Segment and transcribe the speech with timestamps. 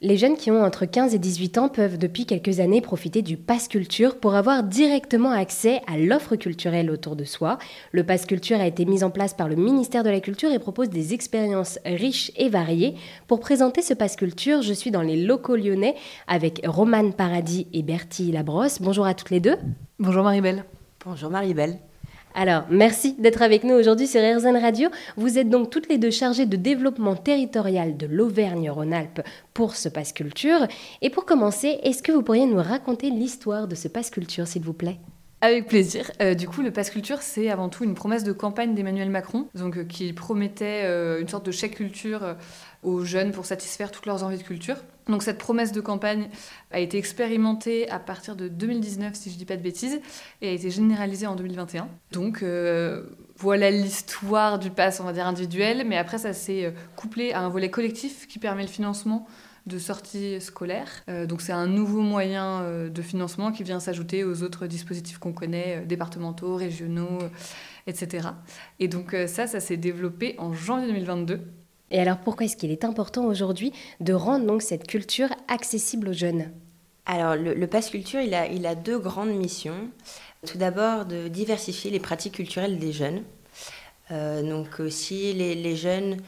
[0.00, 3.36] Les jeunes qui ont entre 15 et 18 ans peuvent depuis quelques années profiter du
[3.36, 7.58] Pass Culture pour avoir directement accès à l'offre culturelle autour de soi.
[7.90, 10.60] Le Pass Culture a été mis en place par le ministère de la Culture et
[10.60, 12.94] propose des expériences riches et variées.
[13.26, 15.96] Pour présenter ce Pass Culture, je suis dans les locaux lyonnais
[16.28, 18.80] avec Romane Paradis et Bertie Labrosse.
[18.80, 19.56] Bonjour à toutes les deux.
[19.98, 20.64] Bonjour Marie-Belle.
[21.04, 21.80] Bonjour Marie-Belle.
[22.34, 24.90] Alors, merci d'être avec nous aujourd'hui sur RZN Radio.
[25.16, 29.22] Vous êtes donc toutes les deux chargées de développement territorial de l'Auvergne-Rhône-Alpes
[29.54, 30.66] pour ce Passe Culture.
[31.02, 34.62] Et pour commencer, est-ce que vous pourriez nous raconter l'histoire de ce Passe Culture, s'il
[34.62, 34.98] vous plaît?
[35.40, 36.10] Avec plaisir.
[36.20, 39.48] Euh, du coup, le Pass Culture, c'est avant tout une promesse de campagne d'Emmanuel Macron,
[39.56, 42.36] euh, qui promettait euh, une sorte de chèque culture
[42.82, 44.76] aux jeunes pour satisfaire toutes leurs envies de culture.
[45.06, 46.28] Donc cette promesse de campagne
[46.70, 50.00] a été expérimentée à partir de 2019, si je ne dis pas de bêtises,
[50.42, 51.88] et a été généralisée en 2021.
[52.12, 52.44] Donc
[53.38, 57.48] voilà l'histoire du pass, on va dire individuel, mais après ça s'est couplé à un
[57.48, 59.26] volet collectif qui permet le financement
[59.68, 60.88] de sortie scolaire.
[61.08, 65.18] Euh, donc c'est un nouveau moyen euh, de financement qui vient s'ajouter aux autres dispositifs
[65.18, 67.18] qu'on connaît, euh, départementaux, régionaux,
[67.86, 68.28] etc.
[68.80, 71.40] Et donc ça, ça s'est développé en janvier 2022.
[71.90, 76.12] Et alors pourquoi est-ce qu'il est important aujourd'hui de rendre donc cette culture accessible aux
[76.12, 76.50] jeunes?
[77.06, 79.88] Alors le, le Pass Culture, il a, il a deux grandes missions.
[80.46, 83.22] Tout d'abord de diversifier les pratiques culturelles des jeunes.
[84.10, 86.18] donc si les, jeunes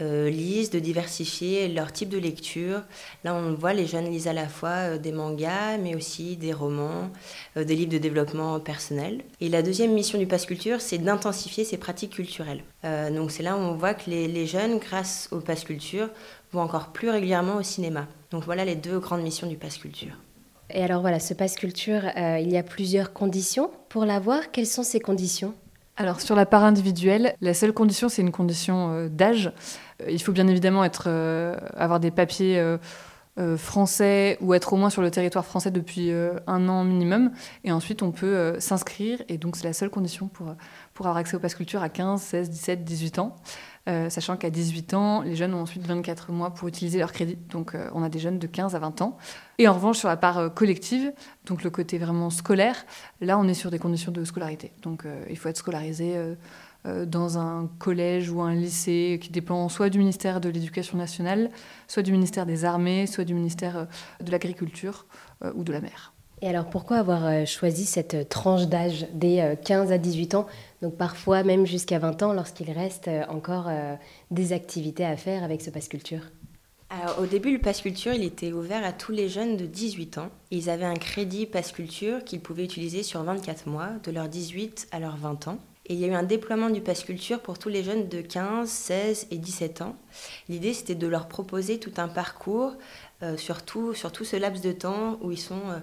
[0.00, 2.82] euh, lisent, de diversifier leur type de lecture.
[3.22, 6.52] Là, on voit les jeunes lisent à la fois euh, des mangas, mais aussi des
[6.52, 7.12] romans,
[7.56, 9.22] euh, des livres de développement personnel.
[9.40, 12.64] Et la deuxième mission du Pass Culture, c'est d'intensifier ces pratiques culturelles.
[12.82, 16.08] donc c'est là où on voit que les, les, jeunes, grâce au Pass Culture,
[16.52, 18.08] vont encore plus régulièrement au cinéma.
[18.32, 20.16] Donc voilà les deux grandes missions du Pass Culture.
[20.70, 24.50] Et alors voilà, ce Pass Culture, il y a plusieurs conditions pour l'avoir.
[24.50, 25.54] Quelles sont ces conditions?
[25.96, 29.52] Alors sur la part individuelle, la seule condition, c'est une condition d'âge.
[30.02, 32.62] Euh, il faut bien évidemment être, euh, avoir des papiers
[33.38, 37.30] euh, français ou être au moins sur le territoire français depuis un an minimum.
[37.64, 39.22] Et ensuite, on peut s'inscrire.
[39.28, 40.54] Et donc, c'est la seule condition pour,
[40.92, 43.36] pour avoir accès au Pass Culture à 15, 16, 17, 18 ans.
[43.86, 47.36] sachant qu'à 18 ans, les jeunes ont ensuite 24 mois pour utiliser leur crédit.
[47.50, 49.18] Donc on a des jeunes de 15 à 20 ans.
[49.58, 51.12] Et en revanche, sur la part collective,
[51.46, 52.86] donc le côté vraiment scolaire,
[53.20, 54.72] là on est sur des conditions de scolarité.
[54.82, 56.34] Donc il faut être scolarisé euh,
[56.84, 61.50] dans un collège ou un lycée qui dépend soit du ministère de l'Éducation nationale,
[61.88, 63.84] soit du ministère des Armées, soit du ministère euh,
[64.22, 65.06] de l'Agriculture
[65.42, 66.12] euh, ou de la mer.
[66.42, 70.46] Et alors pourquoi avoir choisi cette tranche d'âge des 15 à 18 ans,
[70.82, 73.70] donc parfois même jusqu'à 20 ans lorsqu'il reste encore
[74.30, 76.20] des activités à faire avec ce Pass Culture
[76.90, 80.18] alors, au début, le Pass Culture, il était ouvert à tous les jeunes de 18
[80.18, 80.28] ans.
[80.52, 84.88] Ils avaient un crédit Pass Culture qu'ils pouvaient utiliser sur 24 mois, de leurs 18
[84.92, 85.58] à leurs 20 ans.
[85.86, 88.22] Et il y a eu un déploiement du Pass Culture pour tous les jeunes de
[88.22, 89.96] 15, 16 et 17 ans.
[90.48, 92.74] L'idée, c'était de leur proposer tout un parcours,
[93.22, 95.78] euh, sur, tout, ce laps de temps où ils sont euh,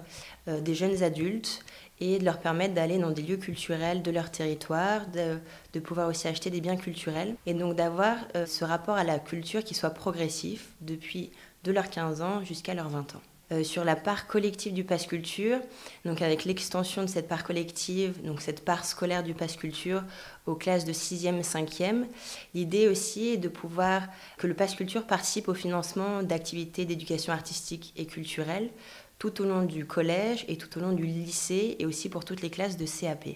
[0.48, 1.64] euh, des jeunes adultes,
[2.00, 5.38] et de leur permettre d'aller dans des lieux culturels de leur territoire, de,
[5.72, 9.62] de, pouvoir aussi acheter des biens culturels, et donc d'avoir ce rapport à la culture
[9.62, 11.30] qui soit progressif depuis
[11.62, 13.22] de leurs 15 ans jusqu'à leurs 20 ans.
[13.52, 15.58] Euh, sur la part collective du Pass Culture,
[16.04, 20.04] donc avec l'extension de cette part collective, donc cette part scolaire du Pass Culture
[20.46, 22.06] aux classes de 6e et 5e.
[22.54, 24.04] L'idée aussi est de pouvoir
[24.38, 28.70] que le Pass Culture participe au financement d'activités d'éducation artistique et culturelle
[29.18, 32.42] tout au long du collège et tout au long du lycée et aussi pour toutes
[32.42, 33.28] les classes de CAP.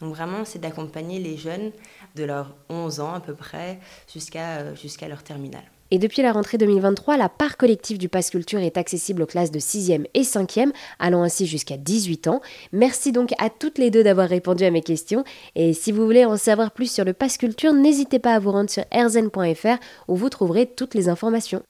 [0.00, 1.72] Donc vraiment, c'est d'accompagner les jeunes
[2.14, 3.80] de leurs 11 ans à peu près
[4.12, 5.64] jusqu'à euh, jusqu'à leur terminale.
[5.90, 9.50] Et depuis la rentrée 2023, la part collective du Pass Culture est accessible aux classes
[9.50, 12.40] de 6e et 5e, allant ainsi jusqu'à 18 ans.
[12.72, 15.24] Merci donc à toutes les deux d'avoir répondu à mes questions.
[15.54, 18.52] Et si vous voulez en savoir plus sur le Pass Culture, n'hésitez pas à vous
[18.52, 21.62] rendre sur erzen.fr où vous trouverez toutes les informations.